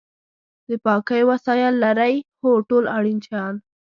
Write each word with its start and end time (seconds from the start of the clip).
د 0.69 0.71
پاکۍ 0.85 1.21
وسایل 1.31 1.73
لرئ؟ 1.83 2.15
هو، 2.41 2.51
ټول 2.69 2.83
اړین 2.97 3.19
شیان 3.25 3.55